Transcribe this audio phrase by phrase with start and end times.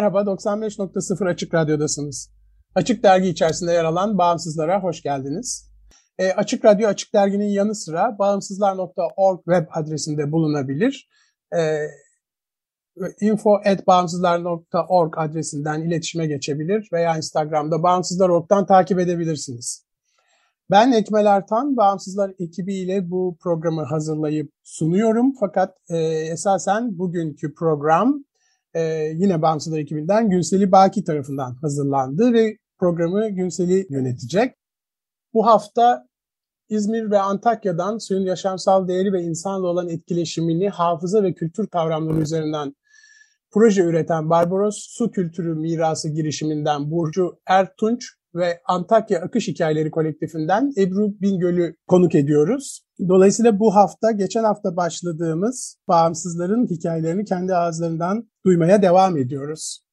[0.00, 2.30] Merhaba, 95.0 Açık Radyo'dasınız.
[2.74, 5.70] Açık Dergi içerisinde yer alan Bağımsızlara hoş geldiniz.
[6.18, 11.08] E, Açık Radyo, Açık Dergi'nin yanı sıra bağımsızlar.org web adresinde bulunabilir.
[11.56, 11.86] E,
[13.20, 19.86] info.bağımsızlar.org adresinden iletişime geçebilir veya Instagram'da Bağımsızlar.org'dan takip edebilirsiniz.
[20.70, 25.32] Ben Ekmel Ertan, Bağımsızlar ekibiyle bu programı hazırlayıp sunuyorum.
[25.40, 25.96] Fakat e,
[26.32, 28.24] esasen bugünkü program
[28.74, 28.80] e,
[29.16, 34.54] yine Bağımsızlar ekibinden Günseli Baki tarafından hazırlandı ve programı Günseli yönetecek.
[35.34, 36.06] Bu hafta
[36.68, 42.74] İzmir ve Antakya'dan suyun yaşamsal değeri ve insanla olan etkileşimini hafıza ve kültür kavramları üzerinden
[43.50, 48.04] proje üreten Barbaros Su Kültürü Mirası girişiminden Burcu Ertunç
[48.34, 52.82] ve Antakya Akış Hikayeleri kolektifinden Ebru Bingöl'ü konuk ediyoruz.
[53.08, 59.84] Dolayısıyla bu hafta, geçen hafta başladığımız bağımsızların hikayelerini kendi ağızlarından duymaya devam ediyoruz.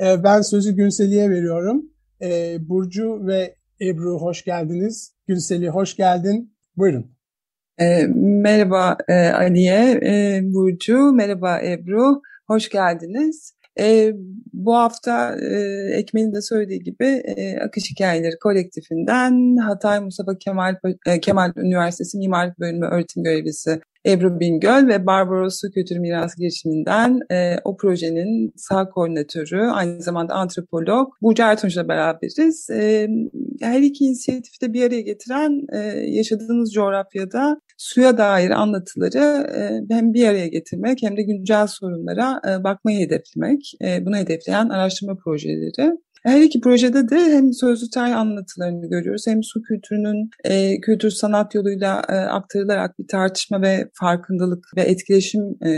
[0.00, 1.82] Ee, ben sözü Günseli'ye veriyorum.
[2.22, 5.14] Ee, Burcu ve Ebru hoş geldiniz.
[5.26, 6.56] Günseli hoş geldin.
[6.76, 7.06] Buyurun.
[7.80, 13.54] E, merhaba e, Aliye, e, Burcu, merhaba Ebru, hoş geldiniz.
[13.78, 14.12] E,
[14.52, 15.56] bu hafta e,
[15.94, 20.76] Ekmel'in de söylediği gibi e, Akış Hikayeleri kolektifinden Hatay Mustafa Kemal
[21.06, 27.20] e, Kemal Üniversitesi Mimarlık Bölümü öğretim görevlisi Ebru Bingöl ve Barbaros Su Kültür Miras girişiminden
[27.32, 32.70] e, o projenin sağ koordinatörü, aynı zamanda antropolog Burcu Ertunç'la beraberiz.
[32.70, 33.08] E,
[33.60, 35.78] her iki inisiyatifi de bir araya getiren e,
[36.10, 42.64] yaşadığınız coğrafyada suya dair anlatıları e, hem bir araya getirmek hem de güncel sorunlara e,
[42.64, 43.72] bakmayı hedeflemek.
[43.84, 45.96] E, bunu hedefleyen araştırma projeleri.
[46.22, 51.54] Her iki projede de hem sözlü tarih anlatılarını görüyoruz hem su kültürünün e, kültür sanat
[51.54, 55.70] yoluyla e, aktarılarak bir tartışma ve farkındalık ve etkileşim e,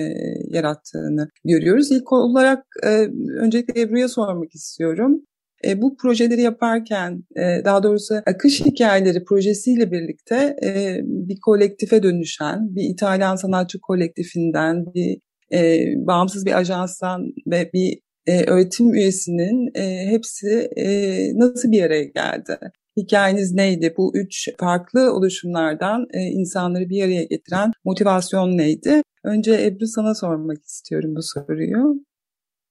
[0.48, 1.91] yarattığını görüyoruz.
[1.91, 3.08] İlk olarak e,
[3.41, 5.22] öncelikle Ebru'ya sormak istiyorum.
[5.64, 12.76] E, bu projeleri yaparken e, daha doğrusu akış hikayeleri projesiyle birlikte e, bir kolektife dönüşen
[12.76, 15.19] bir İtalyan sanatçı kolektifinden bir
[15.53, 20.87] e, bağımsız bir ajanstan ve bir e, öğretim üyesinin e, hepsi e,
[21.34, 22.59] nasıl bir araya geldi?
[22.97, 23.94] Hikayeniz neydi?
[23.97, 29.03] Bu üç farklı oluşumlardan e, insanları bir araya getiren motivasyon neydi?
[29.25, 32.05] Önce Ebru sana sormak istiyorum bu soruyu.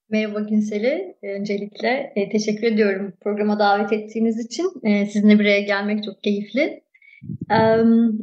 [0.10, 1.18] Merhaba Günseli.
[1.24, 4.72] Öncelikle e, teşekkür ediyorum programa davet ettiğiniz için.
[4.84, 6.84] E, sizinle bir araya gelmek çok keyifli.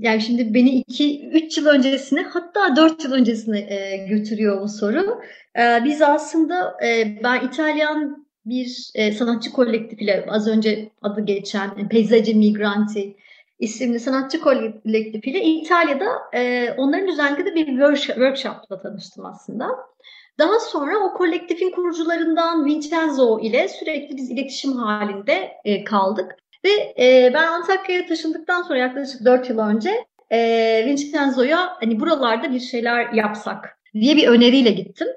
[0.00, 5.20] Yani şimdi beni 2-3 yıl öncesine hatta 4 yıl öncesine e, götürüyor bu soru.
[5.59, 13.16] E, biz aslında e, ben İtalyan bir sanatçı kolektifiyle az önce adı geçen Peyzajı Migranti
[13.59, 16.06] isimli sanatçı kolektifiyle İtalya'da
[16.76, 19.69] onların düzenlediği bir workshopla tanıştım aslında.
[20.38, 25.53] Daha sonra o kolektifin kurucularından Vincenzo ile sürekli biz iletişim halinde
[25.84, 26.36] kaldık.
[26.64, 32.60] Ve e, ben Antakya'ya taşındıktan sonra yaklaşık 4 yıl önce e, Vincenzo'ya hani buralarda bir
[32.60, 35.08] şeyler yapsak diye bir öneriyle gittim.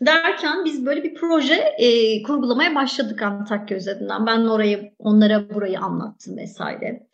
[0.00, 4.26] Derken biz böyle bir proje e, kurgulamaya başladık Antakya üzerinden.
[4.26, 7.06] Ben orayı onlara burayı anlattım vesaire.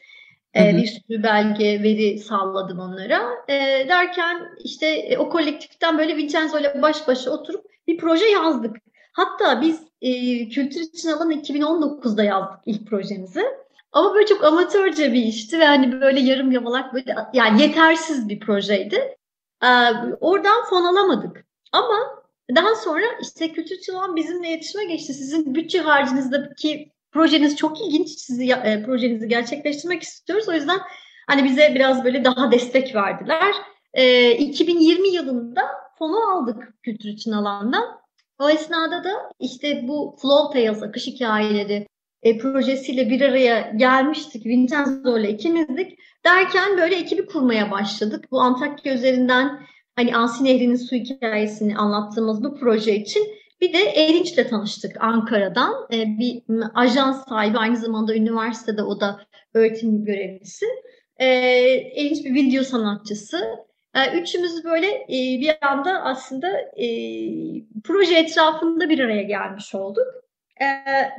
[0.57, 3.23] E, bir sürü belge, veri sağladım onlara.
[3.49, 3.55] E,
[3.89, 8.77] derken işte e, o kolektiften böyle Vincenzo ile baş başa oturup bir proje yazdık.
[9.17, 13.45] Hatta biz e, Kültür için alan 2019'da yazdık ilk projemizi.
[13.93, 18.41] Ama böyle çok amatörce bir işti ve hani böyle yarım yamalak böyle yani yetersiz bir
[18.41, 19.17] projeydi.
[19.63, 19.69] E,
[20.21, 21.47] oradan fon alamadık.
[21.73, 21.97] Ama
[22.57, 25.15] daha sonra işte Kültür için alan bizimle iletişime geçti.
[25.15, 28.09] Sizin bütçe harcınızdaki projeniz çok ilginç.
[28.09, 30.49] Sizi e, projenizi gerçekleştirmek istiyoruz.
[30.49, 30.81] O yüzden
[31.27, 33.55] hani bize biraz böyle daha destek verdiler.
[33.95, 35.63] E, 2020 yılında
[35.99, 38.06] fonu aldık kültür için alandan.
[38.39, 39.11] O esnada da
[39.41, 41.87] işte bu Flow Tales, akış hikayeleri
[42.23, 44.47] e, projesiyle bir araya gelmiştik.
[44.47, 45.99] Vincenzo ile ikimizdik.
[46.25, 48.25] Derken böyle ekibi kurmaya başladık.
[48.31, 49.61] Bu Antakya üzerinden
[49.97, 53.23] hani Ansi Nehri'nin su hikayesini anlattığımız bu proje için
[53.61, 55.75] bir de Erinç'le tanıştık Ankara'dan.
[55.93, 56.43] E, bir
[56.75, 59.21] ajans sahibi aynı zamanda üniversitede o da
[59.55, 60.67] öğretim görevlisi.
[61.19, 63.67] e, ilginç bir video sanatçısı.
[63.97, 66.87] E, üçümüz böyle e, bir anda aslında e,
[67.85, 70.07] proje etrafında bir araya gelmiş olduk.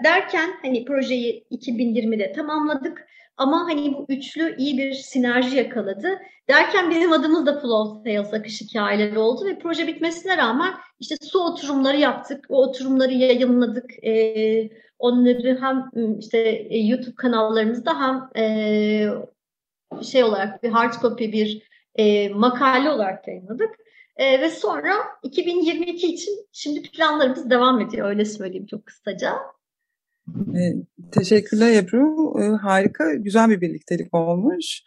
[0.04, 3.08] Derken hani projeyi 2020'de tamamladık.
[3.38, 6.20] Ama hani bu üçlü iyi bir sinerji yakaladı.
[6.50, 11.40] Derken bizim adımız da Flow Sales akış hikayeleri oldu ve proje bitmesine rağmen işte su
[11.40, 12.46] oturumları yaptık.
[12.50, 13.92] O oturumları yayınladık.
[15.00, 15.90] Onları hem
[16.20, 16.40] işte
[16.70, 18.30] e, YouTube kanallarımızda hem
[20.04, 21.67] şey olarak bir hard copy bir
[21.98, 23.70] e, makale olarak yayınladık.
[24.18, 29.34] E, ve sonra 2022 için şimdi planlarımız devam ediyor öyle söyleyeyim çok kısaca.
[30.30, 30.62] E,
[31.12, 32.34] teşekkürler Ebru.
[32.42, 34.84] E, harika, güzel bir birliktelik olmuş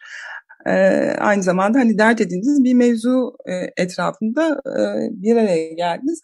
[0.67, 0.71] e,
[1.19, 6.21] aynı zamanda hani dert edindiğiniz bir mevzu e, etrafında e, bir araya geldiniz.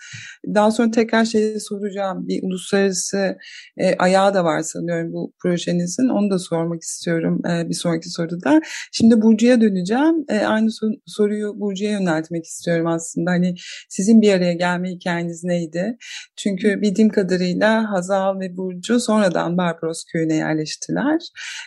[0.55, 2.27] Daha sonra tekrar şeyi soracağım.
[2.27, 3.37] Bir uluslararası
[3.77, 6.09] e, ayağı da var sanıyorum bu projenizin.
[6.09, 8.61] Onu da sormak istiyorum e, bir sonraki soruda.
[8.91, 10.25] Şimdi Burcu'ya döneceğim.
[10.29, 13.31] E, aynı sor- soruyu Burcu'ya yöneltmek istiyorum aslında.
[13.31, 13.55] Hani
[13.89, 15.97] sizin bir araya gelme hikayeniz neydi?
[16.35, 21.21] Çünkü bildiğim kadarıyla Hazal ve Burcu sonradan Barbaros köyüne yerleştiler.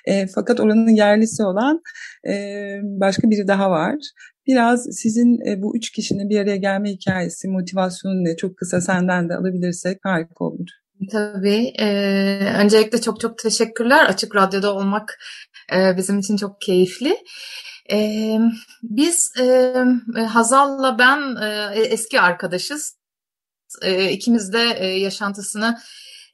[0.04, 1.82] E, fakat oranın yerlisi olan
[2.28, 3.94] e, başka biri daha var.
[4.46, 8.36] Biraz sizin e, bu üç kişinin bir araya gelme hikayesi, motivasyonu ne?
[8.36, 10.68] Çok kısa senden de alabilirsek harika olur.
[11.12, 11.72] Tabii.
[11.78, 11.86] E,
[12.58, 14.04] öncelikle çok çok teşekkürler.
[14.04, 15.18] Açık Radyo'da olmak
[15.74, 17.16] e, bizim için çok keyifli.
[17.92, 18.38] E,
[18.82, 19.74] biz e,
[20.20, 22.96] Hazal'la ben e, eski arkadaşız.
[23.82, 25.78] E, ikimiz de e, yaşantısını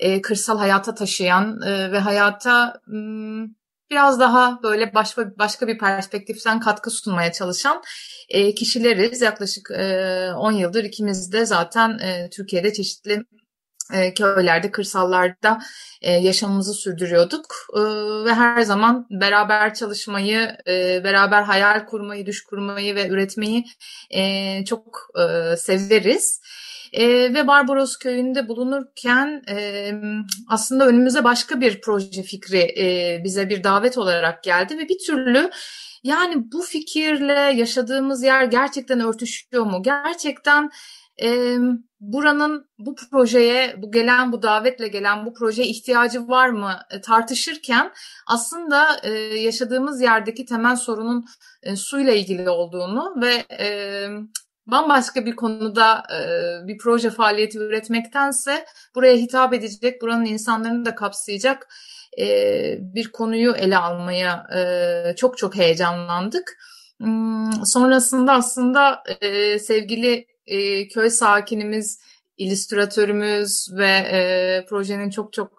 [0.00, 2.81] e, kırsal hayata taşıyan e, ve hayata...
[2.87, 3.46] M,
[3.90, 7.82] biraz daha böyle başka başka bir perspektiften katkı sunmaya çalışan
[8.28, 9.22] e, kişileriz.
[9.22, 13.22] Yaklaşık e, 10 yıldır ikimiz de zaten e, Türkiye'de çeşitli
[13.92, 15.58] e, köylerde, kırsallarda
[16.02, 17.46] e, yaşamımızı sürdürüyorduk
[17.76, 17.80] e,
[18.24, 23.64] ve her zaman beraber çalışmayı, e, beraber hayal kurmayı, düş kurmayı ve üretmeyi
[24.10, 26.40] e, çok e, severiz.
[26.92, 29.92] E, ve Barbaros köyünde bulunurken e,
[30.48, 35.50] aslında önümüze başka bir proje fikri e, bize bir davet olarak geldi ve bir türlü
[36.02, 39.82] yani bu fikirle yaşadığımız yer gerçekten örtüşüyor mu?
[39.82, 40.70] Gerçekten
[41.22, 41.56] e,
[42.00, 47.92] buranın bu projeye, bu gelen bu davetle gelen bu projeye ihtiyacı var mı e, tartışırken
[48.26, 51.24] aslında e, yaşadığımız yerdeki temel sorunun
[51.62, 54.08] e, suyla ilgili olduğunu ve e,
[54.66, 61.68] bambaşka bir konuda e, bir proje faaliyeti üretmektense buraya hitap edecek, buranın insanlarını da kapsayacak
[62.18, 62.24] e,
[62.80, 66.58] bir konuyu ele almaya e, çok çok heyecanlandık.
[67.00, 69.02] Hmm, sonrasında aslında
[69.60, 70.26] sevgili
[70.94, 72.00] köy sakinimiz,
[72.38, 75.55] illüstratörümüz ve projenin çok çok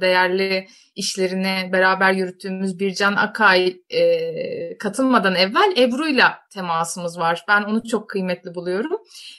[0.00, 7.44] değerli işlerini beraber yürüttüğümüz Bircan Akay e, katılmadan evvel Ebru'yla temasımız var.
[7.48, 8.96] Ben onu çok kıymetli buluyorum.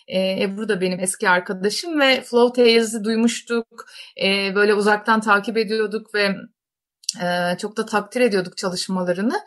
[0.08, 3.86] E, Ebru da benim eski arkadaşım ve Flow Tales'i duymuştuk.
[4.24, 6.36] E, böyle uzaktan takip ediyorduk ve
[7.24, 9.42] e, çok da takdir ediyorduk çalışmalarını.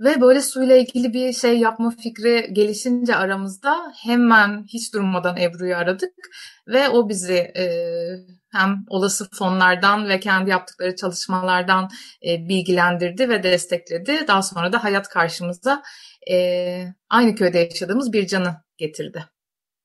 [0.00, 6.14] Ve böyle suyla ilgili bir şey yapma fikri gelişince aramızda hemen hiç durmadan Ebru'yu aradık.
[6.68, 7.64] Ve o bizi e,
[8.52, 11.88] hem olası fonlardan ve kendi yaptıkları çalışmalardan
[12.26, 14.24] e, bilgilendirdi ve destekledi.
[14.28, 15.82] Daha sonra da hayat karşımıza
[16.30, 19.24] e, aynı köyde yaşadığımız bir canı getirdi.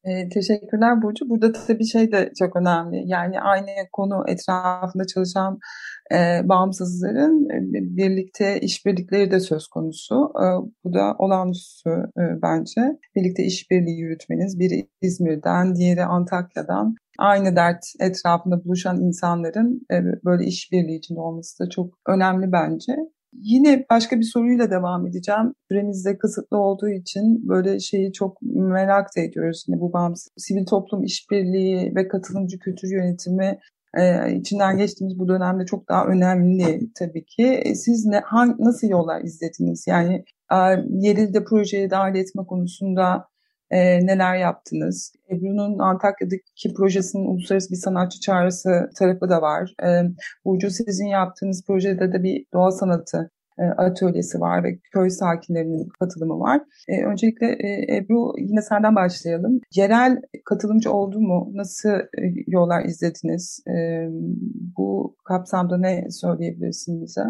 [0.05, 1.29] E, teşekkürler Burcu.
[1.29, 3.03] Burada tabii şey de çok önemli.
[3.05, 5.59] Yani aynı konu etrafında çalışan
[6.13, 7.57] e, bağımsızların e,
[7.97, 10.15] birlikte işbirlikleri de söz konusu.
[10.15, 10.45] E,
[10.83, 12.81] bu da olağanüstü e, bence.
[13.15, 14.59] Birlikte işbirliği yürütmeniz.
[14.59, 19.95] Biri İzmir'den, diğeri Antakya'dan aynı dert etrafında buluşan insanların e,
[20.25, 22.93] böyle işbirliği içinde olması da çok önemli bence.
[23.41, 25.53] Yine başka bir soruyla devam edeceğim.
[25.71, 29.65] Süremiz de kısıtlı olduğu için böyle şeyi çok merak da ediyoruz.
[29.67, 33.59] Yani bu bağımsız sivil toplum işbirliği ve katılımcı kültür yönetimi
[33.97, 37.43] e, içinden geçtiğimiz bu dönemde çok daha önemli tabii ki.
[37.43, 39.85] E, siz ne, hangi, nasıl yollar izlediniz?
[39.87, 40.57] Yani e,
[40.89, 43.27] yerinde projeye dahil etme konusunda
[43.71, 45.13] e, neler yaptınız?
[45.29, 49.73] Ebru'nun Antakya'daki projesinin uluslararası bir sanatçı çağrısı tarafı da var.
[49.83, 49.87] E,
[50.45, 56.39] Burcu sizin yaptığınız projede de bir doğa sanatı e, atölyesi var ve köy sakinlerinin katılımı
[56.39, 56.61] var.
[56.87, 59.61] E, öncelikle e, Ebru yine senden başlayalım.
[59.75, 61.51] Yerel katılımcı oldu mu?
[61.53, 63.59] Nasıl e, yollar izlediniz?
[63.67, 64.07] E,
[64.77, 67.21] bu kapsamda ne söyleyebilirsin bize?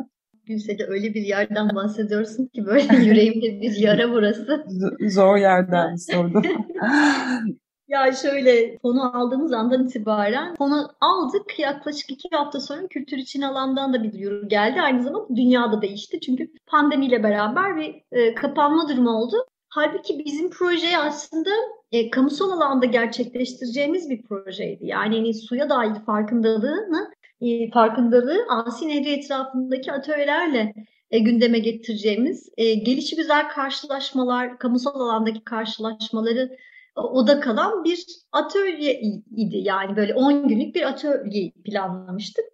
[0.45, 4.65] Gülsel'e öyle bir yerden bahsediyorsun ki böyle yüreğimde bir yara burası.
[4.99, 6.43] Zor yerden sordum.
[7.87, 11.59] Ya şöyle fonu aldığımız andan itibaren fonu aldık.
[11.59, 14.81] Yaklaşık iki hafta sonra kültür için alandan da bir duyuru geldi.
[14.81, 16.19] Aynı zamanda dünyada değişti.
[16.19, 19.35] Çünkü pandemiyle beraber bir e, kapanma durumu oldu.
[19.69, 21.49] Halbuki bizim proje aslında
[21.91, 24.85] e, kamusal alanda gerçekleştireceğimiz bir projeydi.
[24.85, 27.11] Yani hani suya dair farkındalığını,
[27.45, 30.73] e, farkındalığı Asi Nehri etrafındaki atölyelerle
[31.11, 36.57] e, gündeme getireceğimiz, e, gelişi güzel karşılaşmalar, kamusal alandaki karşılaşmaları
[36.95, 39.01] oda kalan bir atölye
[39.35, 39.57] idi.
[39.57, 42.45] Yani böyle 10 günlük bir atölye planlamıştık.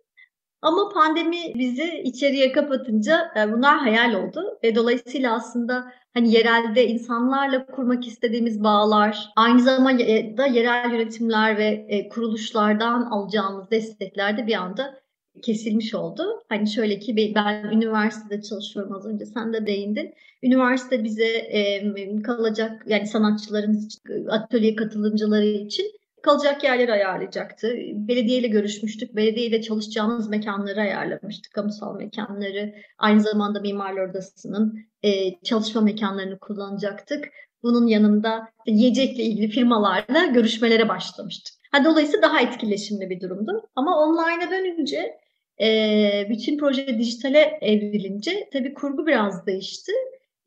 [0.61, 7.65] Ama pandemi bizi içeriye kapatınca e, bunlar hayal oldu ve dolayısıyla aslında hani yerelde insanlarla
[7.65, 15.01] kurmak istediğimiz bağlar, aynı zamanda yerel yönetimler ve e, kuruluşlardan alacağımız destekler de bir anda
[15.41, 16.43] kesilmiş oldu.
[16.49, 20.13] Hani şöyle ki ben üniversitede çalışıyorum az önce sen de değindin.
[20.43, 23.87] Üniversite bize e, kalacak yani sanatçıların
[24.29, 27.75] atölye katılımcıları için kalacak yerler ayarlayacaktı.
[27.93, 29.15] Belediyeyle görüşmüştük.
[29.15, 31.53] Belediyeyle çalışacağımız mekanları ayarlamıştık.
[31.53, 32.73] Kamusal mekanları.
[32.97, 37.29] Aynı zamanda Mimarlar Odası'nın e, çalışma mekanlarını kullanacaktık.
[37.63, 41.55] Bunun yanında yiyecekle ilgili firmalarla görüşmelere başlamıştık.
[41.71, 43.69] Ha, dolayısıyla daha etkileşimli bir durumdu.
[43.75, 45.17] Ama online'a dönünce
[45.61, 49.91] e, bütün proje dijitale evrilince tabii kurgu biraz değişti.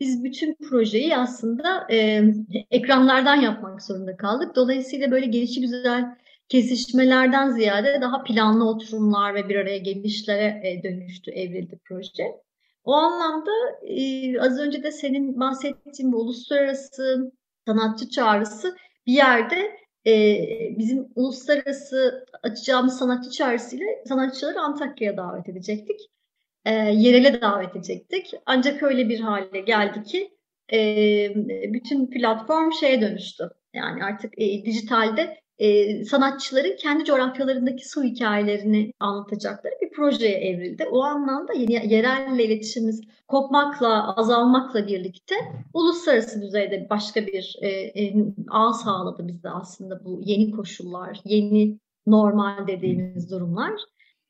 [0.00, 2.22] Biz bütün projeyi aslında e,
[2.70, 4.56] ekranlardan yapmak zorunda kaldık.
[4.56, 6.16] Dolayısıyla böyle gelişi güzel
[6.48, 12.24] kesişmelerden ziyade daha planlı oturumlar ve bir araya gelişlere e, dönüştü, evrildi proje.
[12.84, 13.50] O anlamda
[13.82, 17.32] e, az önce de senin bahsettiğin bu uluslararası
[17.66, 20.40] sanatçı çağrısı bir yerde e,
[20.78, 26.00] bizim uluslararası açacağımız sanatçı çağrısıyla sanatçıları Antakya'ya davet edecektik.
[26.64, 28.30] E, yerele davet edecektik.
[28.46, 30.30] Ancak öyle bir hale geldi ki
[30.72, 30.78] e,
[31.72, 33.50] bütün platform şeye dönüştü.
[33.74, 40.84] Yani artık e, dijitalde e, sanatçıların kendi coğrafyalarındaki su hikayelerini anlatacakları bir projeye evrildi.
[40.90, 45.34] O anlamda yeni, yerelle iletişimimiz kopmakla, azalmakla birlikte
[45.74, 48.14] uluslararası düzeyde başka bir e, e,
[48.50, 53.72] ağ sağladı bize aslında bu yeni koşullar, yeni normal dediğimiz durumlar.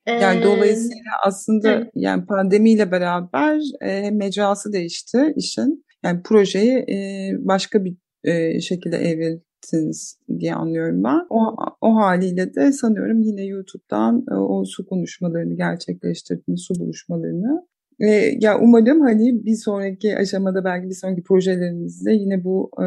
[0.07, 1.91] Yani dolayısıyla aslında evet.
[1.95, 5.85] yani pandemiyle beraber e, mecrası değişti işin.
[6.05, 11.27] Yani projeyi e, başka bir e, şekilde evrildi ettiniz diye anlıyorum ben.
[11.31, 17.67] O, o haliyle de sanıyorum yine YouTube'dan e, o su konuşmalarını gerçekleştirdiniz, su buluşmalarını.
[18.01, 18.07] E,
[18.41, 22.87] ya umarım hani bir sonraki aşamada belki bir sonraki projelerinizde yine bu e,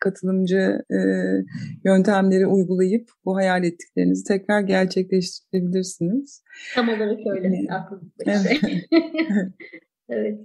[0.00, 0.98] katılımcı e,
[1.84, 6.42] yöntemleri uygulayıp bu hayal ettiklerinizi tekrar gerçekleştirebilirsiniz.
[6.74, 7.48] Tam olarak öyle.
[7.48, 7.70] Evet.
[7.70, 8.60] Aklımda şey.
[10.08, 10.38] evet.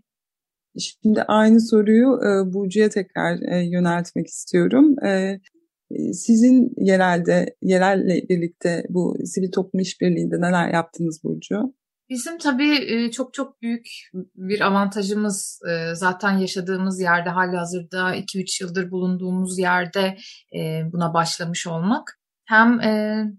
[0.80, 4.96] Şimdi aynı soruyu e, Burcu'ya tekrar e, yöneltmek istiyorum.
[5.06, 5.40] E,
[6.14, 11.74] sizin yerelde, yerelle birlikte bu sivil toplum işbirliğinde neler yaptınız Burcu?
[12.10, 13.88] Bizim tabii çok çok büyük
[14.36, 15.62] bir avantajımız
[15.94, 20.18] zaten yaşadığımız yerde hali hazırda 2-3 yıldır bulunduğumuz yerde
[20.92, 22.20] buna başlamış olmak.
[22.46, 22.82] Hem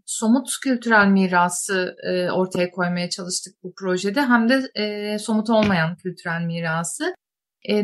[0.06, 1.96] somut kültürel mirası
[2.32, 7.14] ortaya koymaya çalıştık bu projede hem de somut olmayan kültürel mirası.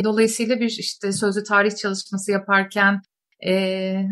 [0.05, 3.03] Dolayısıyla bir işte sözlü tarih çalışması yaparken
[3.47, 3.53] e,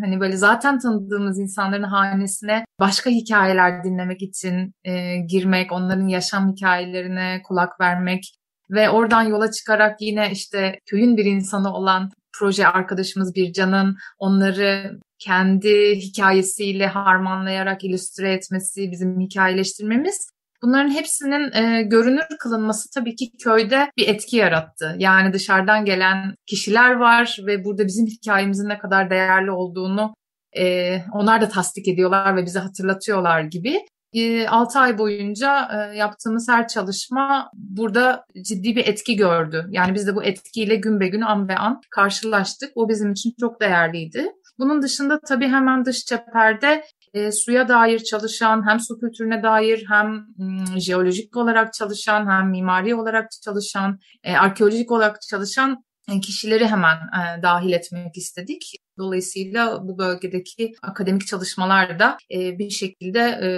[0.01, 7.43] hani böyle zaten tanıdığımız insanların hanesine başka hikayeler dinlemek için e, girmek, onların yaşam hikayelerine
[7.45, 8.35] kulak vermek
[8.71, 15.97] ve oradan yola çıkarak yine işte köyün bir insanı olan proje arkadaşımız Bircan'ın onları kendi
[15.97, 20.31] hikayesiyle harmanlayarak illüstre etmesi, bizim hikayeleştirmemiz
[20.63, 24.95] Bunların hepsinin e, görünür kılınması tabii ki köyde bir etki yarattı.
[24.99, 30.15] Yani dışarıdan gelen kişiler var ve burada bizim hikayemizin ne kadar değerli olduğunu
[30.57, 33.79] e, onlar da tasdik ediyorlar ve bize hatırlatıyorlar gibi.
[34.15, 39.67] E, 6 ay boyunca e, yaptığımız her çalışma burada ciddi bir etki gördü.
[39.71, 42.73] Yani biz de bu etkiyle gün be gün an be an karşılaştık.
[42.75, 44.33] O bizim için çok değerliydi.
[44.59, 50.27] Bunun dışında tabii hemen dış cepherde e, suya dair çalışan, hem su kültürüne dair hem
[50.39, 56.97] m, jeolojik olarak çalışan, hem mimari olarak çalışan, e, arkeolojik olarak çalışan e, kişileri hemen
[56.97, 58.63] e, dahil etmek istedik.
[58.99, 63.49] Dolayısıyla bu bölgedeki akademik çalışmalar da e, bir şekilde e,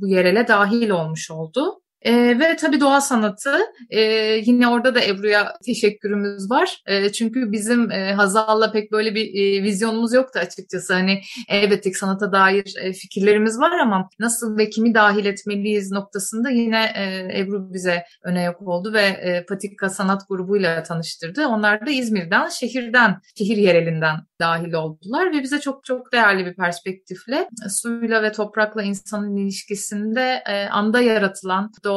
[0.00, 1.83] bu yerele dahil olmuş oldu.
[2.04, 3.58] E, ve tabii doğa sanatı.
[3.90, 4.00] E,
[4.44, 6.82] yine orada da Ebru'ya teşekkürümüz var.
[6.86, 10.94] E, çünkü bizim e, Hazal'la pek böyle bir e, vizyonumuz yoktu açıkçası.
[10.94, 16.92] Hani elbette sanata dair e, fikirlerimiz var ama nasıl ve kimi dahil etmeliyiz noktasında yine
[16.94, 21.46] e, Ebru bize öne yok oldu ve e, Patika Sanat grubuyla tanıştırdı.
[21.46, 27.48] Onlar da İzmir'den, şehirden, şehir yerelinden dahil oldular ve bize çok çok değerli bir perspektifle
[27.68, 31.93] suyla ve toprakla insanın ilişkisinde e, anda yaratılan doğa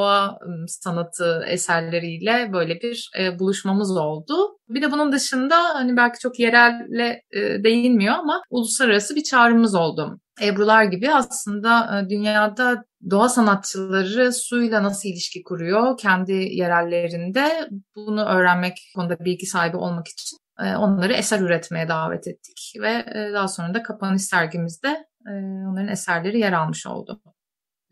[0.68, 4.58] sanatı eserleriyle böyle bir e, buluşmamız oldu.
[4.70, 10.20] Bir de bunun dışında hani belki çok yerelle e, değinmiyor ama uluslararası bir çağrımız oldu.
[10.42, 18.78] Ebrular gibi aslında e, dünyada doğa sanatçıları suyla nasıl ilişki kuruyor kendi yerellerinde bunu öğrenmek
[18.96, 23.74] konuda bilgi sahibi olmak için e, onları eser üretmeye davet ettik ve e, daha sonra
[23.74, 25.32] da kapanış sergimizde e,
[25.70, 27.22] onların eserleri yer almış oldu.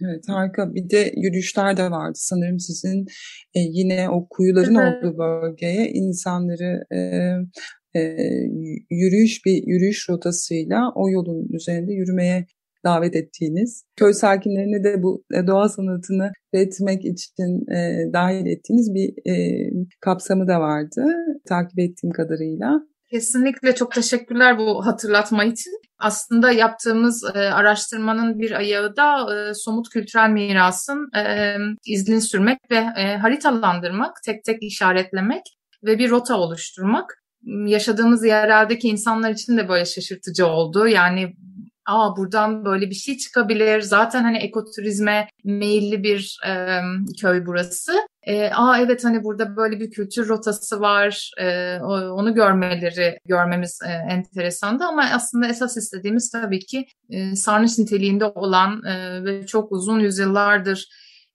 [0.03, 0.75] Evet harika.
[0.75, 3.05] Bir de yürüyüşler de vardı sanırım sizin
[3.55, 5.03] e, yine o kuyuların evet.
[5.03, 6.99] olduğu bölgeye insanları e,
[7.99, 8.01] e,
[8.89, 12.45] yürüyüş bir yürüyüş rotasıyla o yolun üzerinde yürümeye
[12.85, 19.69] davet ettiğiniz, köy sakinlerini de bu doğa sanatını üretmek için e, dahil ettiğiniz bir e,
[20.01, 21.05] kapsamı da vardı
[21.45, 22.87] takip ettiğim kadarıyla.
[23.15, 25.71] Kesinlikle çok teşekkürler bu hatırlatma için.
[25.99, 31.55] Aslında yaptığımız e, araştırmanın bir ayağı da e, somut kültürel mirasın e,
[31.85, 35.41] izini sürmek ve e, haritalandırmak, tek tek işaretlemek
[35.83, 37.23] ve bir rota oluşturmak.
[37.65, 40.87] Yaşadığımız yerlerdeki insanlar için de böyle şaşırtıcı oldu.
[40.87, 41.33] Yani
[41.85, 43.81] aa buradan böyle bir şey çıkabilir.
[43.81, 46.79] Zaten hani ekoturizme meyilli bir e,
[47.21, 47.93] köy burası.
[48.23, 51.31] E, aa evet hani burada böyle bir kültür rotası var.
[51.37, 58.25] E, onu görmeleri görmemiz e, enteresandı ama aslında esas istediğimiz tabii ki e, sarnıç niteliğinde
[58.25, 60.87] olan e, ve çok uzun yüzyıllardır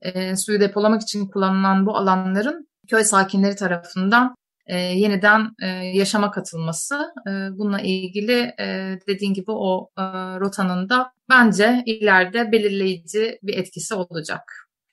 [0.03, 4.35] e, suyu depolamak için kullanılan bu alanların köy sakinleri tarafından
[4.71, 5.67] e, yeniden e,
[5.99, 6.95] yaşama katılması.
[7.29, 10.03] E, bununla ilgili e, dediğin gibi o e,
[10.41, 14.43] rotanın da bence ileride belirleyici bir etkisi olacak.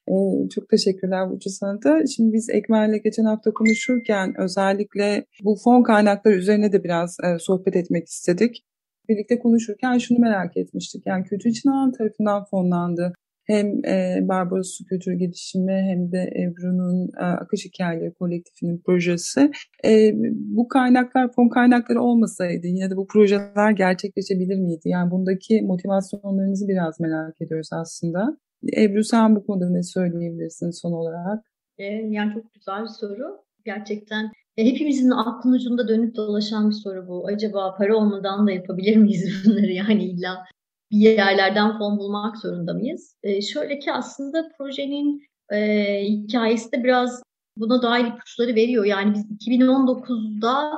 [0.09, 2.07] Ee, çok teşekkürler Burcu sana da.
[2.15, 7.75] Şimdi biz Ekmel'le geçen hafta konuşurken özellikle bu fon kaynakları üzerine de biraz e, sohbet
[7.75, 8.65] etmek istedik.
[9.09, 11.03] Birlikte konuşurken şunu merak etmiştik.
[11.05, 13.13] Yani Kültür İçin tarafından fonlandı
[13.47, 19.51] hem e, Barbaros Kültür Gelişimi hem de Ebru'nun e, Akış Hikayeleri Kolektifinin projesi.
[19.85, 24.89] E, bu kaynaklar, fon kaynakları olmasaydı yine de bu projeler gerçekleşebilir miydi?
[24.89, 28.37] Yani bundaki motivasyonlarınızı biraz merak ediyoruz aslında.
[28.77, 31.43] Ebru sen bu konuda ne söyleyebilirsin son olarak?
[31.77, 33.37] E, yani çok güzel bir soru.
[33.65, 37.27] Gerçekten e, hepimizin aklın ucunda dönüp dolaşan bir soru bu.
[37.27, 39.71] Acaba para olmadan da yapabilir miyiz bunları?
[39.71, 40.45] Yani illa
[40.91, 43.15] bir yerlerden fon bulmak zorunda mıyız?
[43.23, 45.57] E, şöyle ki aslında projenin e,
[46.03, 47.21] hikayesi de biraz
[47.57, 48.85] buna dair ipuçları veriyor.
[48.85, 50.71] Yani biz 2019'da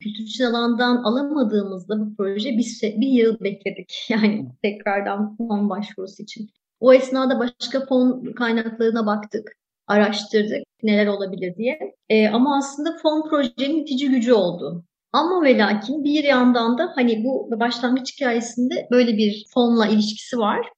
[0.00, 4.06] kültür alandan alamadığımızda bu proje bir, bir yıl bekledik.
[4.08, 6.50] Yani tekrardan fon başvurusu için.
[6.80, 9.52] O esnada başka fon kaynaklarına baktık,
[9.86, 11.96] araştırdık neler olabilir diye.
[12.08, 14.84] E, ama aslında fon projenin itici gücü oldu.
[15.12, 20.68] Ama ve lakin bir yandan da hani bu başlangıç hikayesinde böyle bir fonla ilişkisi var.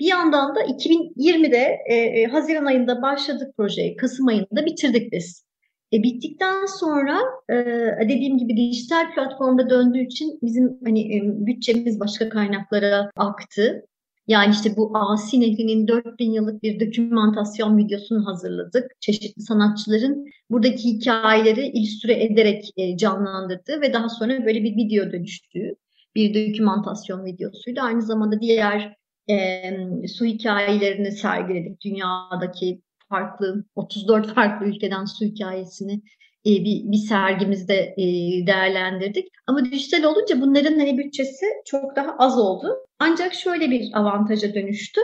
[0.00, 5.44] Bir yandan da 2020'de e, e, Haziran ayında başladık projeyi, Kasım ayında bitirdik biz.
[5.92, 7.54] E, bittikten sonra e,
[8.02, 13.86] dediğim gibi dijital platformda döndüğü için bizim hani e, bütçemiz başka kaynaklara aktı.
[14.26, 18.92] Yani işte bu Asi Nehri'nin 4000 yıllık bir dokümantasyon videosunu hazırladık.
[19.00, 25.74] Çeşitli sanatçıların buradaki hikayeleri illüstre ederek e, canlandırdığı ve daha sonra böyle bir video dönüştüğü
[26.14, 27.80] bir dokümantasyon videosuydu.
[27.80, 28.96] Aynı zamanda diğer
[29.30, 31.80] e, su hikayelerini sergiledik.
[31.84, 36.02] Dünyadaki farklı 34 farklı ülkeden su hikayesini
[36.46, 38.04] e, bir, bir sergimizde e,
[38.46, 39.28] değerlendirdik.
[39.46, 42.76] Ama dijital olunca bunların hani bütçesi çok daha az oldu.
[42.98, 45.00] Ancak şöyle bir avantaja dönüştü.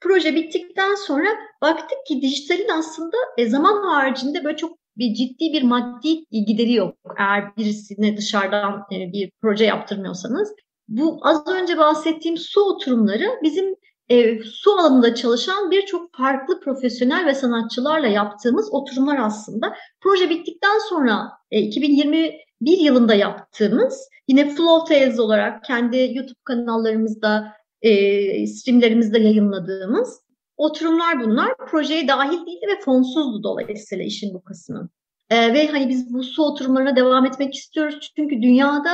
[0.00, 1.28] Proje bittikten sonra
[1.62, 6.96] baktık ki dijitalin aslında e, zaman haricinde böyle çok bir ciddi bir maddi gideri yok.
[7.18, 10.54] Eğer birisine dışarıdan e, bir proje yaptırmıyorsanız.
[10.88, 13.74] Bu az önce bahsettiğim su oturumları bizim
[14.10, 19.74] e, su alanında çalışan birçok farklı profesyonel ve sanatçılarla yaptığımız oturumlar aslında.
[20.00, 28.46] Proje bittikten sonra e, 2021 yılında yaptığımız yine Flow Tales olarak kendi YouTube kanallarımızda e,
[28.46, 30.20] streamlerimizde yayınladığımız
[30.56, 31.56] oturumlar bunlar.
[31.70, 34.88] Projeye dahil değildi ve fonsuzdu dolayısıyla işin bu kısmı.
[35.30, 38.92] E, ve hani biz bu su oturumlarına devam etmek istiyoruz çünkü dünyada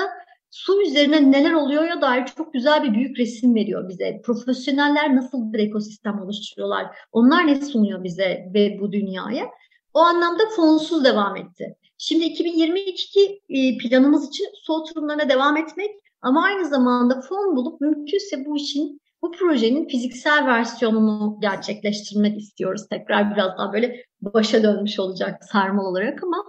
[0.56, 4.20] su üzerine neler oluyor ya dair çok güzel bir büyük resim veriyor bize.
[4.24, 6.86] Profesyoneller nasıl bir ekosistem oluşturuyorlar?
[7.12, 9.46] Onlar ne sunuyor bize ve bu dünyaya?
[9.94, 11.76] O anlamda fonsuz devam etti.
[11.98, 15.90] Şimdi 2022 e, planımız için su oturumlarına devam etmek
[16.22, 22.86] ama aynı zamanda fon bulup mümkünse bu işin bu projenin fiziksel versiyonunu gerçekleştirmek istiyoruz.
[22.90, 26.44] Tekrar biraz daha böyle başa dönmüş olacak sarmal olarak ama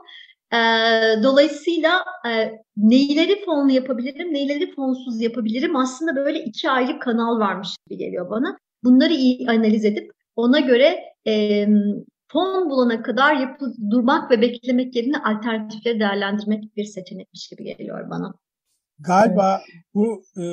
[0.53, 0.57] e,
[1.23, 7.97] dolayısıyla e, neyleri fonlu yapabilirim, neyleri fonsuz yapabilirim aslında böyle iki ayrı kanal varmış gibi
[7.97, 8.57] geliyor bana.
[8.83, 11.65] Bunları iyi analiz edip ona göre e,
[12.31, 18.33] fon bulana kadar yapı, durmak ve beklemek yerine alternatifleri değerlendirmek bir seçenekmiş gibi geliyor bana.
[18.99, 19.61] Galiba
[19.93, 20.43] bu e,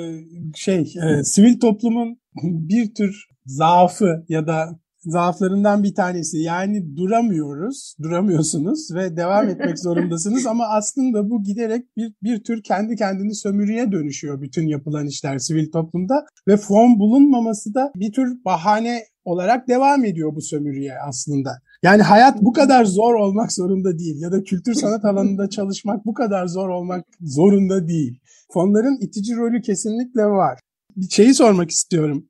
[0.55, 6.39] şey e, sivil toplumun bir tür zaafı ya da zaaflarından bir tanesi.
[6.39, 12.97] Yani duramıyoruz, duramıyorsunuz ve devam etmek zorundasınız ama aslında bu giderek bir, bir tür kendi
[12.97, 19.03] kendini sömürüye dönüşüyor bütün yapılan işler sivil toplumda ve fon bulunmaması da bir tür bahane
[19.25, 21.51] olarak devam ediyor bu sömürüye aslında.
[21.83, 26.15] Yani hayat bu kadar zor olmak zorunda değil ya da kültür sanat alanında çalışmak bu
[26.15, 28.21] kadar zor olmak zorunda değil.
[28.53, 30.61] Fonların itici rolü kesinlikle var.
[30.97, 32.29] Bir şeyi sormak istiyorum.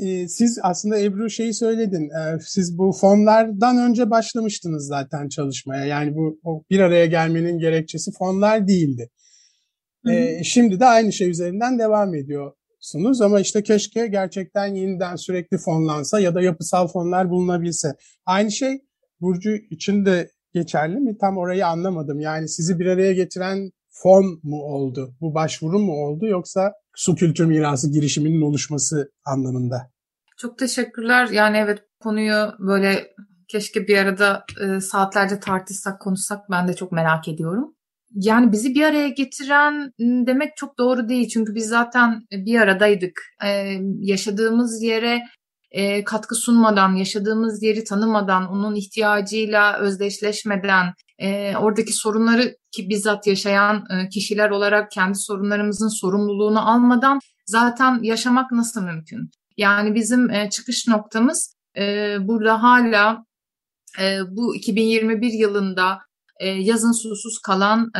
[0.00, 2.10] Ee, siz aslında Ebru şeyi söyledin.
[2.10, 5.84] Ee, siz bu fonlardan önce başlamıştınız zaten çalışmaya.
[5.84, 9.10] Yani bu o bir araya gelmenin gerekçesi fonlar değildi.
[10.08, 16.20] Ee, şimdi de aynı şey üzerinden devam ediyorsunuz ama işte keşke gerçekten yeniden sürekli fonlansa
[16.20, 17.88] ya da yapısal fonlar bulunabilse.
[18.26, 18.80] Aynı şey
[19.20, 21.18] Burcu için de geçerli mi?
[21.18, 22.20] Tam orayı anlamadım.
[22.20, 25.14] Yani sizi bir araya getiren fon mu oldu?
[25.20, 29.90] Bu başvuru mu oldu yoksa su kültür mirası girişiminin oluşması anlamında?
[30.36, 31.28] Çok teşekkürler.
[31.28, 33.14] Yani evet konuyu böyle
[33.48, 37.74] keşke bir arada e, saatlerce tartışsak, konuşsak ben de çok merak ediyorum.
[38.14, 41.28] Yani bizi bir araya getiren demek çok doğru değil.
[41.28, 43.20] Çünkü biz zaten bir aradaydık.
[43.44, 45.22] Ee, yaşadığımız yere
[45.70, 53.84] e, katkı sunmadan, yaşadığımız yeri tanımadan, onun ihtiyacıyla özdeşleşmeden, e, oradaki sorunları ki bizzat yaşayan
[53.90, 59.30] e, kişiler olarak kendi sorunlarımızın sorumluluğunu almadan zaten yaşamak nasıl mümkün?
[59.56, 63.24] Yani bizim e, çıkış noktamız e, burada hala
[64.28, 65.98] bu 2021 yılında
[66.40, 67.90] yazın susuz kalan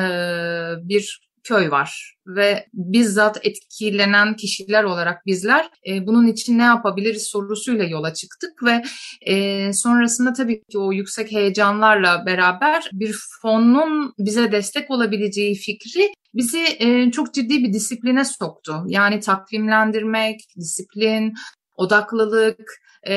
[0.88, 7.84] bir köy var ve bizzat etkilenen kişiler olarak bizler e, bunun için ne yapabiliriz sorusuyla
[7.84, 8.82] yola çıktık ve
[9.20, 16.64] e, sonrasında tabii ki o yüksek heyecanlarla beraber bir fonun bize destek olabileceği fikri bizi
[16.78, 18.84] e, çok ciddi bir disipline soktu.
[18.86, 21.34] Yani takvimlendirmek, disiplin,
[21.76, 23.14] odaklılık, e,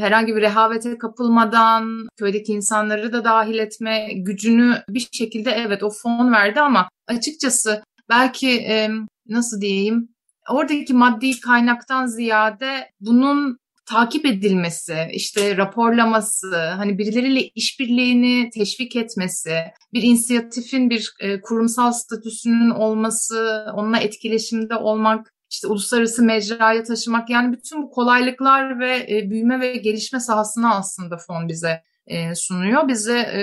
[0.00, 6.32] herhangi bir rehavete kapılmadan köydeki insanları da dahil etme gücünü bir şekilde evet o fon
[6.32, 8.90] verdi ama açıkçası belki e,
[9.28, 10.08] nasıl diyeyim
[10.50, 19.56] oradaki maddi kaynaktan ziyade bunun takip edilmesi, işte raporlaması, hani birileriyle işbirliğini teşvik etmesi,
[19.92, 27.52] bir inisiyatifin bir e, kurumsal statüsünün olması, onunla etkileşimde olmak, işte uluslararası mecraya taşımak yani
[27.52, 32.88] bütün bu kolaylıklar ve e, büyüme ve gelişme sahasını aslında fon bize e, sunuyor.
[32.88, 33.42] Bize e,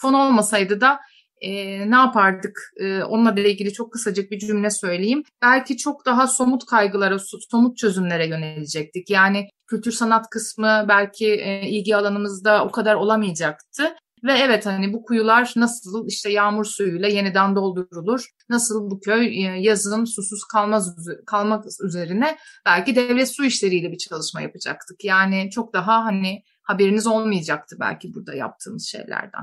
[0.00, 1.00] fon olmasaydı da
[1.40, 1.50] e,
[1.90, 2.72] ne yapardık?
[2.76, 5.22] E, onunla ilgili çok kısacık bir cümle söyleyeyim.
[5.42, 7.18] Belki çok daha somut kaygılara,
[7.50, 9.10] somut çözümlere yönelecektik.
[9.10, 13.94] Yani kültür sanat kısmı belki e, ilgi alanımızda o kadar olamayacaktı.
[14.24, 18.28] Ve evet hani bu kuyular nasıl işte yağmur suyuyla yeniden doldurulur?
[18.48, 24.40] Nasıl bu köy e, yazın susuz kalmaz kalmak üzerine belki devlet su işleriyle bir çalışma
[24.40, 25.04] yapacaktık.
[25.04, 29.42] Yani çok daha hani haberiniz olmayacaktı belki burada yaptığımız şeylerden.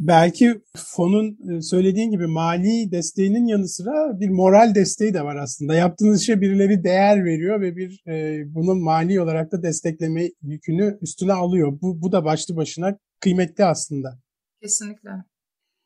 [0.00, 5.74] Belki fonun e, söylediğin gibi mali desteğinin yanı sıra bir moral desteği de var aslında.
[5.74, 11.32] Yaptığınız işe birileri değer veriyor ve bir e, bunun mali olarak da destekleme yükünü üstüne
[11.32, 11.78] alıyor.
[11.82, 14.18] Bu, bu da başlı başına kıymetli aslında.
[14.62, 15.10] Kesinlikle.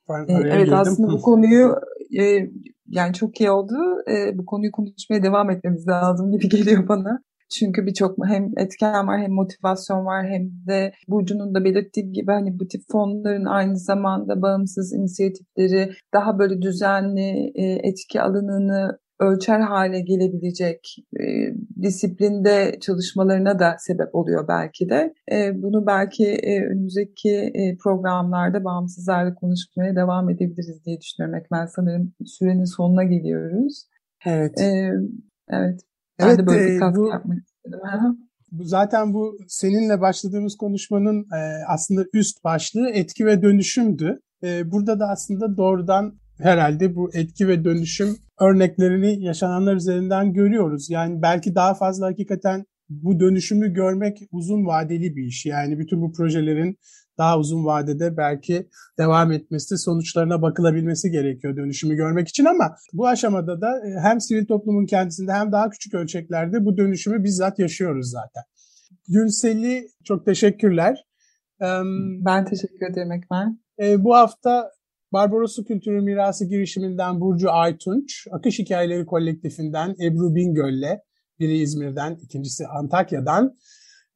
[0.09, 0.75] Ben evet girdim.
[0.75, 1.75] aslında bu konuyu
[2.21, 2.51] e,
[2.89, 3.75] yani çok iyi oldu.
[4.11, 7.23] E, bu konuyu konuşmaya devam etmemiz lazım gibi geliyor bana.
[7.51, 12.59] Çünkü birçok hem etken var hem motivasyon var hem de Burcu'nun da belirttiği gibi hani
[12.59, 20.01] bu tip fonların aynı zamanda bağımsız inisiyatifleri daha böyle düzenli e, etki alanını ölçer hale
[20.01, 21.25] gelebilecek e,
[21.83, 25.15] disiplinde çalışmalarına da sebep oluyor belki de.
[25.33, 31.47] E, bunu belki e, önümüzdeki e, programlarda bağımsızlarla konuşmaya devam edebiliriz diye düşünüyorum.
[31.53, 33.87] Ben sanırım sürenin sonuna geliyoruz.
[34.27, 34.61] Evet.
[34.61, 34.93] E,
[35.49, 35.81] evet.
[36.19, 37.09] Ben evet, de böyle bir katkı bu...
[37.09, 37.81] yapmak istedim.
[38.53, 44.21] Zaten bu seninle başladığımız konuşmanın e, aslında üst başlığı etki ve dönüşümdü.
[44.43, 50.91] E, burada da aslında doğrudan herhalde bu etki ve dönüşüm örneklerini yaşananlar üzerinden görüyoruz.
[50.91, 55.47] Yani belki daha fazla hakikaten bu dönüşümü görmek uzun vadeli bir iş.
[55.47, 56.79] Yani bütün bu projelerin
[57.19, 58.69] daha uzun vadede belki
[58.99, 64.47] devam etmesi, sonuçlarına bakılabilmesi gerekiyor dönüşümü görmek için ama bu aşamada da e, hem sivil
[64.47, 68.43] toplumun kendisinde hem daha küçük ölçeklerde bu dönüşümü bizzat yaşıyoruz zaten.
[69.09, 71.05] Günsel'i çok teşekkürler.
[72.25, 73.47] Ben teşekkür ederim Ekmel.
[73.81, 74.71] E, bu hafta
[75.13, 80.99] Barbarosu Kültürü Mirası girişiminden Burcu Aytunç, Akış Hikayeleri Kolektifinden Ebru Bingöl'le,
[81.39, 83.57] biri İzmir'den, ikincisi Antakya'dan,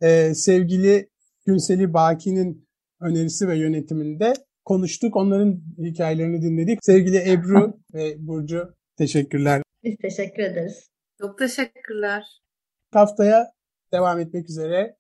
[0.01, 1.11] e, sevgili
[1.47, 2.69] Günseli Baki'nin
[3.01, 4.33] önerisi ve yönetiminde
[4.65, 5.17] konuştuk.
[5.17, 6.79] Onların hikayelerini dinledik.
[6.83, 9.63] Sevgili Ebru ve Burcu teşekkürler.
[9.85, 10.91] Biz teşekkür ederiz.
[11.21, 12.25] Çok teşekkürler.
[12.93, 13.47] Haftaya
[13.93, 14.97] devam etmek üzere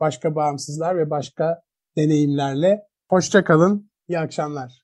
[0.00, 1.62] başka bağımsızlar ve başka
[1.96, 2.82] deneyimlerle.
[3.10, 3.90] Hoşça kalın.
[4.08, 4.83] İyi akşamlar.